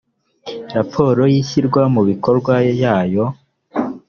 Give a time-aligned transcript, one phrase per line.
[0.75, 3.25] raporo y ishyirwa mu bikorwa yayo